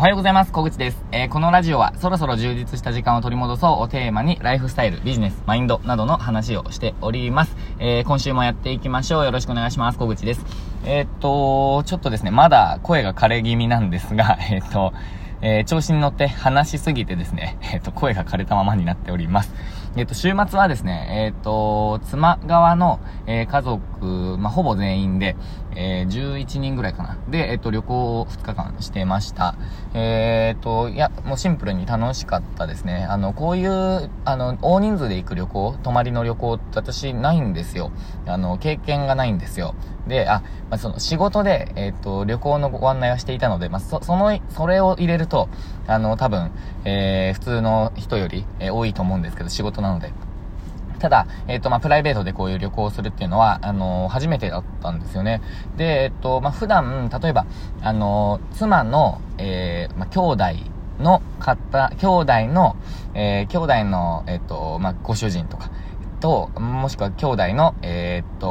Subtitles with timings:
[0.00, 0.52] おはようございます。
[0.52, 1.04] 小口です。
[1.12, 7.54] えー、このラジオは、そろそろ充実した時間を取り戻そうをテーマに、ライフスタイル、ビジネス、マインドなどの話をしております。
[7.78, 9.24] えー、今週もやっていきましょう。
[9.26, 9.98] よろしくお願いします。
[9.98, 10.46] 小口です。
[10.86, 14.94] えー、っと、ちょっとですね、まだ声が枯れ気味なんですが、 えー、っと、
[15.42, 19.52] えー、調子に乗って話しすぎてですね、えっ、と、声が枯れたままになっております。
[19.96, 25.34] えっ、と、週末はですね、えっ、と、妻側の、え家族、まあ、ほぼ全員で、
[25.74, 27.18] え11人ぐらいかな。
[27.28, 29.56] で、えっ、と、旅行を2日間してました。
[29.92, 33.04] えっ、と、いや、もうシンプルに楽しかったですね。
[33.10, 37.90] あの、こういう、あの、大人数で行く旅行、泊まりの旅行って私ないんですよ。
[38.26, 39.74] あの、経験がないんですよ。
[40.10, 45.48] で、あ、まあ、その仕事で、えっ、と、旅行のご案内をしていたので、まあ、そ、その、それを入れると、
[45.86, 46.50] あの、多分、
[46.84, 50.12] えー、普通の人より、えー、多いと思うんですけど、仕事なので。
[50.98, 55.40] ただ、えっ、ー、と、まあ、プライベートでこういう旅行をするっていうのは、あのー、初めてだったんですよね。
[55.76, 57.46] で、えっ、ー、と、まあ、普段、例えば、
[57.80, 60.44] あの妻の、えー、まあ、兄弟
[60.98, 62.76] の方、兄弟の、
[63.14, 65.70] えー、兄弟の、えっ、と、まあ、ご主人とか、
[66.20, 68.46] と、もしくは兄弟の、えっと、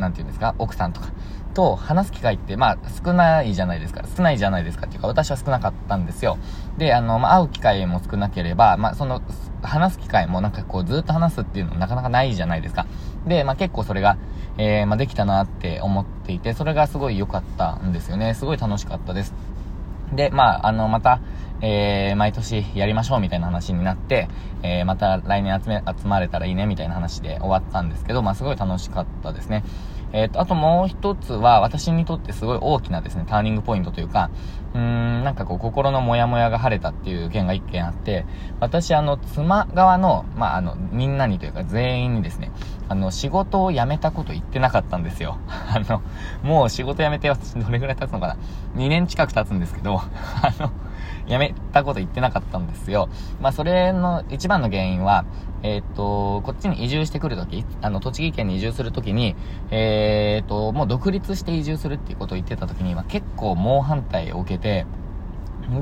[0.00, 1.08] なんて言うんですか、奥さんとか、
[1.54, 4.04] と話す機会って、まあ、少ないじゃないですか。
[4.16, 6.38] 少ないじゃないですかっていうか、私は少なかったんですよ。
[6.78, 9.22] で、あの、まあ、会う機会も少なければ、まあ、その、
[9.62, 12.86] 話す機会もなんかこう、ずっと話すっていうのもなかなかないじゃないですか。
[13.26, 14.16] で、まあ、結構それが、
[14.58, 18.34] えー、まあ、できたなって思っていて、それがすごい良かったんですよね。
[18.34, 19.34] すごい楽しかったです。
[20.12, 21.20] で、まあ、あの、また、
[21.62, 24.28] えー、毎年やりましょうみたいな話になって、
[24.62, 29.62] えー、また来年集め、集まれたらいいねみたいな話で終わったんですけど、まあ、すごい楽しかったですね。
[30.12, 34.30] えっ、ー、と、あともう一つは、私にとってすごい大きなですね、ターニングポイントというか、
[34.74, 38.24] うーん、なんかこう、心のモヤモヤが晴れたっていう件が一件あって、
[38.60, 42.50] 私、あの、妻側の、まあ、あの、みんなにというか、全員にですね、
[42.88, 45.38] あの、仕事を辞めたこと言ってなかったんですよ。
[45.48, 46.02] あの、
[46.42, 48.36] もう仕事辞めて私どれぐらい経つのかな
[48.74, 50.00] ?2 年近く経つんですけど、
[50.42, 50.70] あの、
[51.26, 53.08] やめたこと言ってなかったんですよ。
[53.40, 55.24] まあ、それの一番の原因は、
[55.62, 59.36] えー、っと、こっちに移住してくるとき、あの、栃木県に移住するときに、
[59.70, 64.86] えー、っと、もう独立して移住するっていうことを言ってたときに、まあ、結構猛反対を受けて、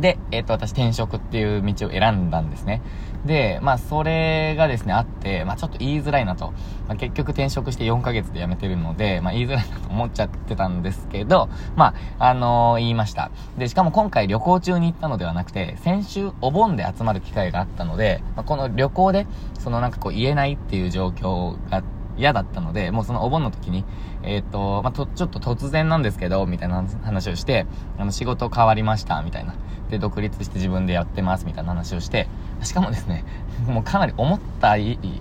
[0.01, 2.83] で、えっ、と、私転職っていう道を選んだんですね。
[3.25, 6.53] で、まあ、それがですね、あって、まあ、ちょっと言いづらいなと。
[6.87, 13.31] まあ、結局転職して4ヶ月で辞めてるので、まあ、言いづらいなと思っちゃってたんですけど、まあ、あのー、言いました。
[13.57, 19.27] で、しかも今回旅行中に行ったのではなくて、先週お盆で集まる機会があったので、まあ、この旅行で、
[19.59, 23.85] そのなんかこう言えないっていう状況があって嫌だったので、もうそのお盆の時に、
[24.23, 27.67] えっ、と、まあ、と、ちょっと突然なんですけど、みたいな話をして、
[27.99, 29.55] あの、仕事変わりました、みたいな。
[29.91, 32.29] で、独立して自分でやってます、みたいな話をして、
[32.63, 33.25] しかもですね、
[33.67, 34.77] もうかなり思った、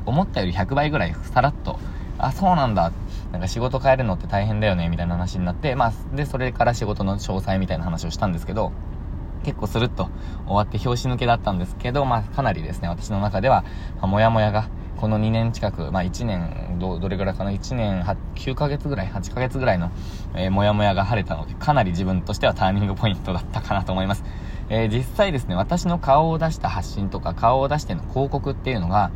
[0.06, 1.80] 思ったより100倍ぐらいさらっと、
[2.18, 2.91] あ、そうなんだ。
[3.31, 8.72] なんか仕事変えるのって大変だよね、みたいな話になって、まあ、で、それから仕事の詳細みたいな話をしたんですけど、
[9.44, 10.09] 結構スルッと
[10.46, 13.64] 終わって拍子抜けだったんですけど、まあ、かなりですね、私の中では、
[13.97, 19.91] まあ、もやもやが、この2年近く、まあ1年、ど、どれぐらいかな ?1 年8、9ヶ月ぐらい ?8 ヶ月ぐらいの、
[20.35, 24.24] えー、もやもやが晴れたので、かなり自分としてはターニングポイントだったかなと思います。
[24.69, 29.12] えー、実際ですね、私の顔を出した発信とか、顔を出しての広告っていうのが、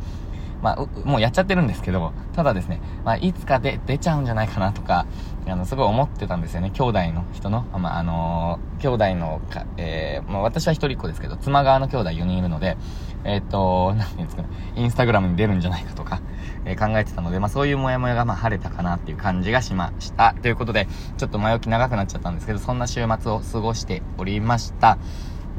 [0.62, 5.06] まあ、もうやっちゃってるんですけど、ただですね、まあ、いつかで出ちゃうんじゃないかなとか、
[5.46, 6.70] あの、すごい思ってたんですよね。
[6.70, 12.76] 兄弟の人の、まあ、あのー、兄弟のか、えー、まあ、私は一人っ子ですけど、妻側の兄弟4人いるので、
[13.24, 16.20] えっ、ー、と、 なんていうんですかね、インスタグラムに出るんじゃないかとか、
[16.64, 20.34] えー、考えてたので、まあ、そういうモヤモヤが、まあ、晴れたかなっていう感じがしました。
[20.42, 24.98] ということで、ちょっと前置き長くなっちゃったんですけど、そんな週末を過ごしておりました。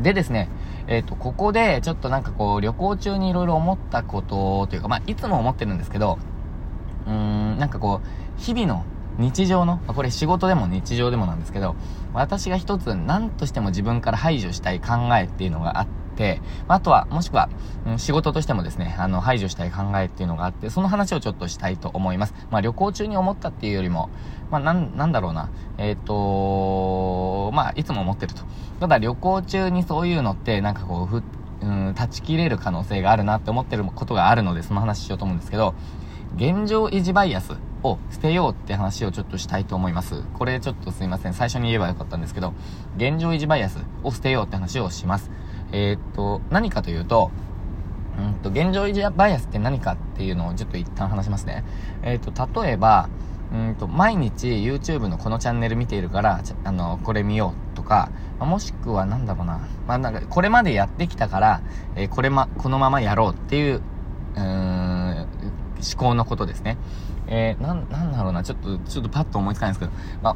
[0.01, 0.49] でですね、
[0.87, 6.17] えっ、ー、と、ここで、ちょっとなんかこう、旅行中に色々思ったことというか、まあ、いつも思ってるんですけど、
[7.05, 8.83] うーん、なんかこう、日々の
[9.17, 11.75] 日常の、これ仕事でも日常でもなんですけど、
[12.13, 16.02] 私が一つ何としても自分から排除したい考えっていうのがあって、
[16.67, 17.49] あとは、もしくは、
[17.85, 22.33] うん、仕事としてもですね、あの、排除したい考えっていうのがあって、その話をちょっとしたいと思います。
[22.51, 24.09] まあ、旅行中に思ったっていうよりも、
[24.51, 28.43] まあ、なん、なんだろうな、えっ、ー、とまあ、いつも思ってると。
[28.79, 31.23] ただ旅行中にそういうのって、なんかこう、ふ、
[31.61, 35.73] うん、断ち切れる可能性があるなって思ってることがあるので、その話しようと思うんですけど、
[36.35, 37.53] 現状維持バイアス
[37.83, 40.23] を捨てようって話をちょっとしたいと思います。
[40.33, 41.33] これちょっとすいません。
[41.33, 42.53] 最初に言えばよかったんですけど、
[42.97, 45.29] 現状維持バイアスを捨てようって話をします。
[45.73, 47.31] えー、っと、何かというと、
[48.17, 51.65] うんと、現状維持バイアスって何かっていうのをちょっと一旦話しますね。
[52.03, 53.09] えー、っと、例えば、
[53.51, 59.67] うんと、毎日 YouTube のこのチャンネル見ているから、あの、これ見ようとか、まあ、もしくはなんだろうな。
[59.87, 61.61] まあ、なんか、これまでやってきたから、
[61.95, 63.81] えー、これま、このままやろうっていう、
[64.35, 65.27] うん、思
[65.97, 66.77] 考のことですね。
[67.35, 70.35] えー、な、なんだろうな、ちょっと、ちょっとパッと思いつかないんですけど、まあ、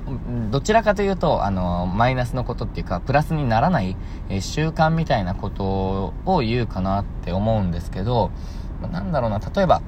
[0.50, 3.96] どちらかというと、あの、マイナスのことっていうか、プラスにならない、
[4.30, 8.32] えー、習慣みたいなことを言うかなって思うんですけど、
[8.82, 9.84] まあ、なんだろうな、例えば、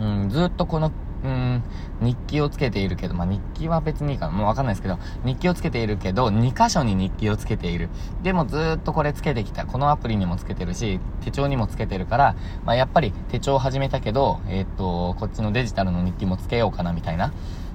[0.00, 0.90] うん、ずっとこの
[1.24, 1.62] うん、
[2.02, 4.32] 日記をつけているけど、まあ、日記は別にいいかな。
[4.32, 7.88] もうわかんないですけど、日記をつけているけど、2箇所に日記をつけている。
[8.22, 9.64] でもずっとこれつけてきた。
[9.64, 12.36] このアプリにもつけてるし、手帳にもつけてるから、
[12.66, 17.32] まあ、やっぱり手帳を始めたけど、えー、っと、こっちのデジタルの日記もつけようかなみたいな。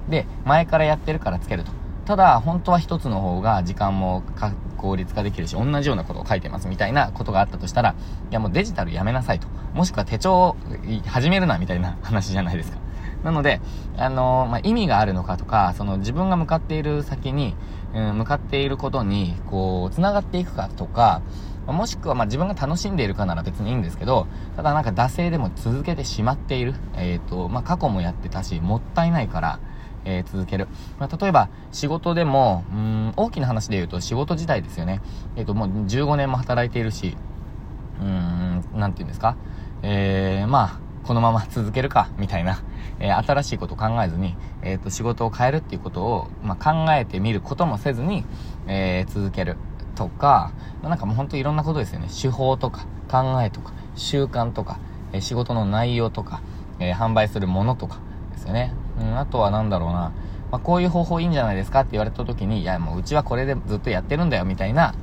[0.08, 1.72] で、前からやってるからつけると。
[2.04, 4.22] ただ、本当は一つの方が時間も
[4.76, 7.94] 効率化できるし、同じようなことを書いてますみたいなことがあったとしたら、
[8.30, 9.48] いやもうデジタルやめなさいと。
[9.74, 10.56] もしくは手帳
[11.06, 12.79] 始めるなみたいな話じゃないですか。
[13.24, 13.60] なので、
[13.96, 17.54] あの、まあ、意味があるのかとか、その自分が向かっている先に、
[17.94, 21.22] うん、向かっていることに、こう、繋がっていくかとか、
[21.66, 24.26] もしくはま自分が楽しんでいるかなら別にいいんですけど、
[24.56, 26.74] ただなんか惰性でも続けてしまっている。
[26.96, 29.60] えっ、ー、と、まあ、過去もやってたし、もったいないから、
[30.04, 30.68] えー、続ける。
[30.98, 35.02] まあ、例えば、仕事でも、うん、大きな話で言うと仕事自体ですよね。
[35.36, 37.16] えっ、ー、と、もう15年も働いているし、
[38.00, 39.36] うん、なんて言うんですか？
[39.82, 42.62] えー、まあ、このまま続けるか、みたいな、
[42.98, 48.24] えー、新しいことを考えずに、えっ、ー、と、仕事を変えるっていうことを、まあ、考えてみることもせずに、
[48.66, 49.56] えー、続ける
[49.94, 50.52] とか、
[50.82, 52.08] まあ、なんかもうほんといろんなことですよね。
[52.08, 54.78] 手法とか、考えとか、習慣とか、
[55.12, 56.42] えー、仕事の内容とか、
[56.78, 57.98] えー、販売するものとか
[58.32, 58.74] ですよね。
[59.00, 60.12] うん、あとはなんだろうな、
[60.50, 64.94] まあ、こういう方法いいんじゃないですかって言われた時に、いや、もううちはこれでずっとやってるんだよ、みたいな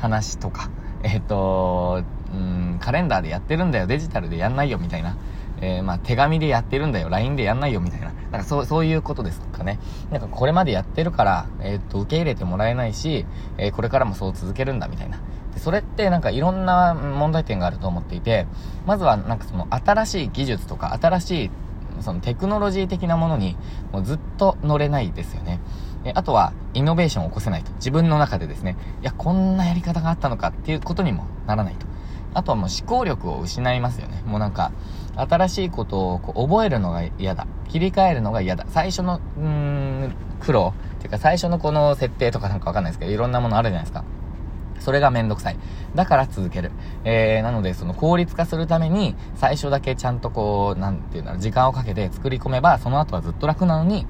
[0.00, 0.70] 話とか、
[1.02, 2.02] えっ、と、
[2.32, 5.16] うん、カレンダーでやってるんだよ、デジタルでやんないよ、みたいな。
[5.60, 8.12] えー、まあ、手紙でやってるんだよ、LINE でやんないよ、みたいな。
[8.30, 9.78] なんかそう、そういうことですかね。
[10.10, 13.26] なんかこれまでやってるから、えー、っと、受け入れてもらえないし、
[13.58, 15.18] えー、これからもそう続けるんだ、みたいな。
[15.54, 18.46] でそれってなんかいろんな問題点があると思っていて、
[18.86, 21.50] まずはなんかその新しい技術とか、新しい
[22.00, 23.56] そのテクノロジー的なものに
[23.92, 25.60] もうずっと乗れないですよね。
[26.04, 27.72] えあとは、イノベーションを起こせないと。
[27.74, 31.86] 自分の中でですね、いや、こんなやり方があったのかっていうことにもならないと。
[32.34, 34.22] あとはもう思考力を失いますよね。
[34.26, 34.72] もうなんか、
[35.16, 37.46] 新しいことをこう覚えるのが嫌だ。
[37.68, 38.66] 切り替えるのが嫌だ。
[38.68, 40.74] 最初の、うーん、苦労。
[40.98, 44.04] っていうか最初のこの設定とかなんかわかんないですけど、いろんなものあるじゃないですか。
[44.80, 45.56] それがめんどくさい。
[45.94, 46.72] だから続ける。
[47.04, 54.06] えー、なので、その効率化するために、最初だけちゃんとこう、なんていうんだろう、時間をかけて作り込めば、その後はずっと楽なのに、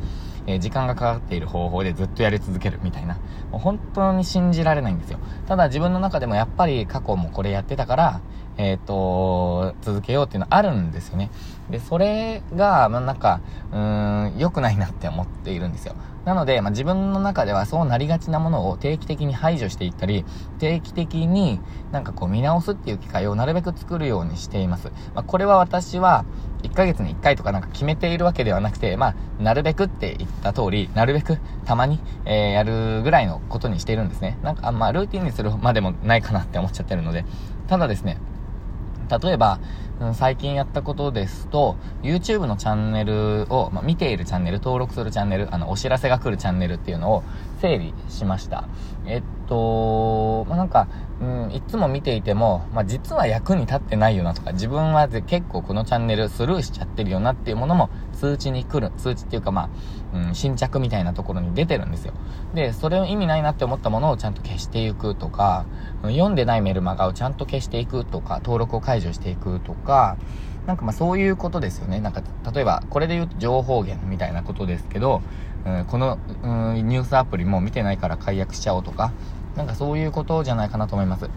[0.46, 3.14] えー、時間がかかっている方法でずっとやり続けるみたいな。
[3.50, 5.18] もう本当に信じられないんですよ。
[5.46, 8.20] ただ自分の中でもやっぱり過去もこれやってたから、
[8.56, 11.30] えっ、ー、と、続けようっていうのはあるんですよね。
[11.70, 13.40] で、それが、まあ、なんか、
[13.72, 15.94] うーん、良くないなって思っているんですよ。
[16.24, 20.24] なので、まあ、自分の中ではそうなりがちなものを定期的に排除していったり、
[20.58, 21.60] 定期的に
[21.92, 24.88] なんかこう見直すっていう機会をなるべく作るようにしています。
[25.14, 26.24] まあ、これは私は、
[26.62, 34.38] 1ヶ月に1回とかなんか決めているわけではなくて、まあ、なるべくって言った通り、なるべくたまに、えー、やるぐらいのことにしているんですね。
[34.42, 37.26] なんか、あまあ、ルーティンにするまでもないかなって思っちゃってるので、
[37.68, 38.16] ただですね、
[39.08, 39.60] 例えば、
[40.12, 47.22] 最近やったことですと、YouTube のチャンネルを、まあ、見ているチャンネル、登録するチャンネル、あの、お知らせが来るチャンネルっていうのを
[47.60, 48.64] 整理しました。
[49.06, 50.88] えっと、まあ、なんか、
[51.20, 59.70] うん、いつも見ていても、まあ、実は役に立ってないよなとか、自分は結構このチャンネルスルーしちゃってるよなっていうものも通知に来る、通知っていうかま
[60.12, 62.14] あ、うん、新着みたいなところに出てるんですよ。
[62.54, 65.66] で、それを意味ないなって思ったものをちゃんと消していくとか、
[66.02, 70.16] 読んでないメルマガをちゃんと消していくとか、登録を解除していくとか、か
[70.66, 72.00] なんかまあそういうことですよね。
[72.00, 72.22] なんか、
[72.52, 75.22] 例えば、これで言うと情報源みたいなことですけど、
[75.66, 79.12] うん、この、うん、ニュースアプリも見てないから解約しちゃおうとか、
[79.56, 81.28] なんかそういうことじゃないかなと思います。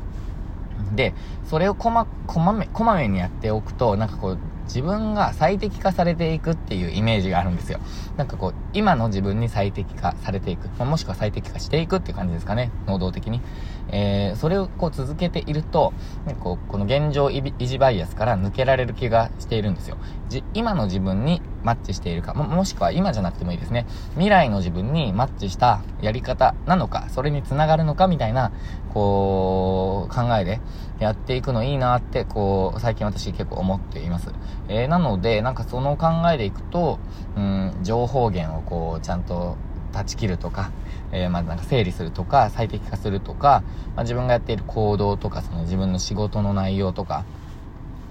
[0.95, 1.13] で、
[1.45, 7.79] それをこま、こまめ、こまめにやっておくと、なんかこう、自分が最適化されていくっていうイメージがあるんですよ。
[8.15, 10.67] なんかこう、今の自分に最適化されていく。
[10.83, 12.71] もしくは最適化していくっていう感じですかね。
[12.85, 13.41] 能動的に。
[13.89, 15.93] えー、それをこう続けていると、
[16.25, 19.97] ね、こう、この現状維持バイアスから抜けられる気がしているんですよ。
[20.29, 23.85] じ、今の自分にマッチしているか、も、もしくは今じゃなくてもいいですね。
[24.11, 28.53] 未来の自分にマッチしたやり方なのか、それにつながるのかみたいな、
[28.93, 30.61] こう、考えで
[30.99, 34.31] やっていくのいいなって、こう、最近私結構思っています。
[34.69, 36.99] えー、なので、なんかその考えでいくと、
[37.35, 39.57] うん、情報源をこう、ちゃんと
[39.91, 40.71] 断ち切るとか、
[41.11, 43.61] えー、まあなんか整理するとか、最適化するとか、
[43.97, 47.25] まあ、自分がやっている行動とか、その自分の仕事の内容とか、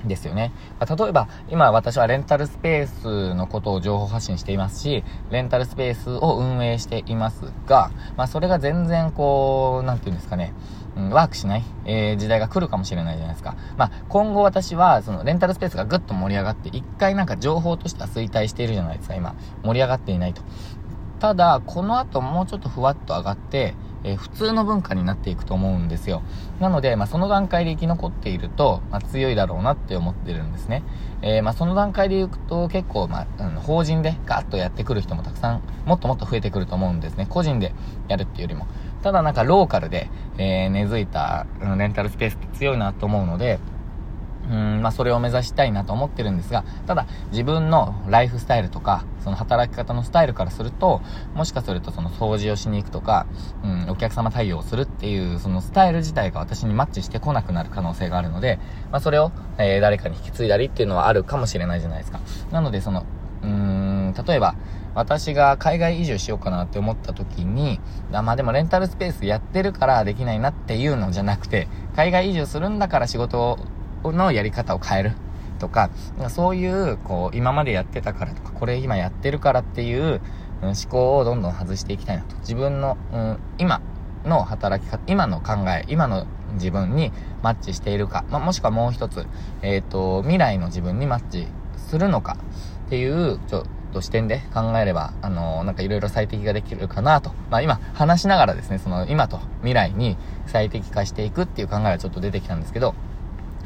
[0.09, 0.53] ですよね。
[0.79, 10.53] ま、例えば、今私はレンタルスペースのことを情報発信していますし、レンタルスペースを運営していますが、まあそれが全然こう、なんていうんですかね、
[10.97, 13.55] ワークしない、えー、時代が来るかもしれないじゃないですか。
[13.77, 19.35] まあ、今後私は、その、レンタルスペースがぐっと盛り上がって、一回なんか情報としては衰退しているじゃないですか、今。
[19.63, 20.43] 盛り上がっていないと。
[21.21, 23.75] ただ、この後もうちょっとふわっと上がって、
[24.07, 26.23] えー、普通の文化になっていくと思うんですよ。
[26.61, 30.85] なので、まあ、その段階で生き残っていると、まあ、強いだろうなって思ってるんですね。
[31.23, 37.27] えー、まあ、その段階でいくと結構、まあ、法人でガッとやってくる人もたくさん、もっともっと増えてくると思うんですね。
[37.29, 37.75] 個人で
[38.09, 38.69] やるっていうよりも。
[39.03, 40.09] ただなんかローカルで、
[40.39, 43.59] えー、根付いた、うん、レンタルスペースって強いなと思うので、
[44.51, 51.01] うん、まあ、それを目指したいなと思ってるんですが、ただ、自分のライフスタイルとか、その働き方のスタイルからすると、
[51.35, 53.27] もしかするとその掃除をしに行くとか、
[53.65, 58.59] うん、お客様対応するっていう、そのスタイル自体が私にマッチしてこなくなる可能性があるので、
[58.93, 62.21] まあ、それを、えー、誰かに引き継いだりっていうのはあるかもしれないじゃないですか。
[62.53, 63.05] なので、その、
[63.43, 64.55] うーん、例えば、
[64.97, 73.59] 私が海外移住しようかなって思った時に、まあでもレンタルスペースやってるからできないなっていうのじゃなくて、海外移住するんだから仕事を
[74.05, 75.13] のやり方を変える
[75.59, 75.91] とか、
[76.29, 80.21] そういう、こう、今までやってたからとか、これ今やってるからっていう、
[80.63, 82.37] 思考をどんどん外していきたいなと。
[82.37, 83.81] 自分の、うん、今
[84.25, 87.13] の働き方、今の考え、今の自分に
[87.43, 89.27] マッチしているか、まあ、もしくはもう一つ、
[89.63, 92.39] えっ、ー、と、未来の自分にマッチするのか
[92.87, 97.31] っていう、ちょっと視点で考えれば、あのー、なんかいろいろ最適ができるかなと。
[97.51, 102.95] まあ今話しながらですね、その今と未来に最適化していくっていう考えがちょっと出てきたんですけど、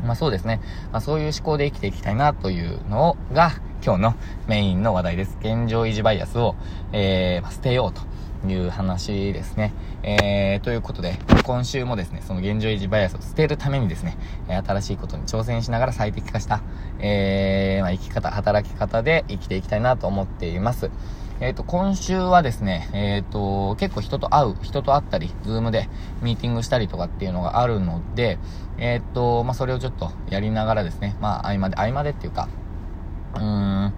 [0.04, 0.61] まあそうですね。
[0.92, 3.52] まあそういう思考で生きていきたいなというのが
[3.85, 4.14] 今日の
[4.47, 5.37] メインの話題です。
[5.40, 6.54] 現状維持バイアスを、
[6.92, 8.11] えー、捨てようと。
[8.49, 9.73] いう話ですね。
[10.02, 14.16] えー、ということで、今週もですね、その現状維持バイアスを捨てるためにですね、
[14.49, 16.62] 新しいことに挑戦しながら最適化した、
[17.00, 20.90] えー、まあ、生き方、働き方で生きていきたいなと思っています。
[21.41, 25.89] えっ、ー、と、今週はですね、えっ、ー、と、結構人と会う、人と会ったり、 Zoomで
[26.21, 28.39] ミーティングしたりとかっていうのがあるので、
[28.77, 32.49] えっ、ー、と、まあ、それをちょっとやりながらですね、まあ、合間で、合間でっていうか、
[33.37, 33.93] うーん、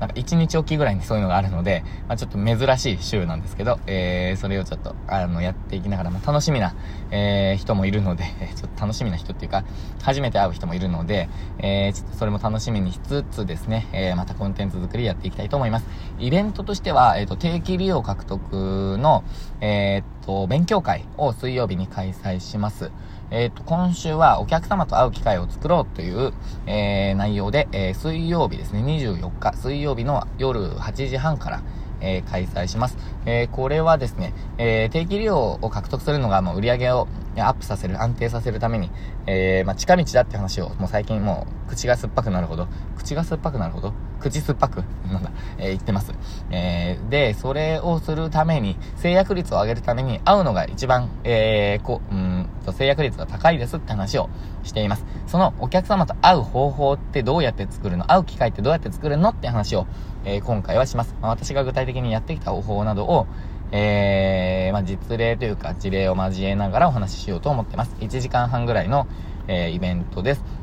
[0.00, 6.74] なんか1日おきぐらいにそういうのがあるので、まあ、ちょっと珍しい週なんですけど、えー、それをちょっと、あの、やっていきながら、まあ、楽しみな、
[7.10, 8.24] えー、人もいるので、
[8.56, 9.64] ちょっと楽しみな人っていうか、
[10.02, 11.28] 初めて会う人もいるので、
[11.58, 15.86] えー、ちょっとそれも楽しみにしつつですね、えー、またコンテンツ作りやっていきたいと思います。
[16.18, 19.22] イベントとしては、えっ、ー、と、定期利用獲得の、
[19.60, 22.90] えっ、と、勉強会を水曜日に開催します。
[23.30, 26.32] えっ、ー、と、今週はお客様と会う機会を作ろうという、
[26.66, 31.62] えー、内容で、えー、水曜日ですね、24日、水曜日の夜8時半から、
[32.02, 32.96] え開催します。
[33.26, 37.08] えこれはですね、え定期利用を獲得するのがもう売り上げを
[37.42, 38.90] アップさせる、安定させるために、
[39.26, 46.12] えまあ、近道だって話をもう最近もう口が酸っぱくなるほど、口が酸っぱくなるほど口酸っぱく、なんだ、えー、言ってます。
[46.50, 54.28] えー、で、それをするために、制約率を上げるために、会うのが一番、えー、こう、うんと、制約率が高いですって話を
[54.62, 55.04] しています。
[55.26, 59.86] そのお客様と会う方法ってどうやって作るの会う機会ってどうやって作るのって話を、
[60.24, 61.16] えー、今回はします。
[61.20, 63.26] まあ、私が具体的にやってきた方法などを、
[63.72, 67.94] えー、まあ、実例というか事例を交えながらお話ししようと思ってます。
[68.00, 69.06] 1時間半ぐらいの、
[69.48, 70.60] えー、イベントです。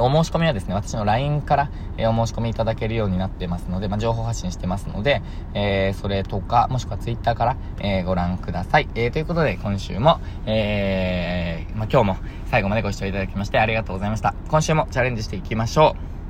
[0.00, 5.22] お申し込みはですね、私の LINE から、えお申し込みいただけるようになってますので、まあ、情報発信してますので、
[5.54, 8.88] えー、それとか、もしくは Twitter から、えー、ご覧ください。
[8.94, 14.34] えー、ということで、今週も、えー、まあ、今日も最後までご視聴いただきましてありがとうございました。
[14.48, 16.23] 今週もチャレンジしていきましょう。